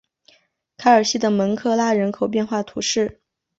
[0.77, 3.21] 凯尔西的蒙克拉人口变化图示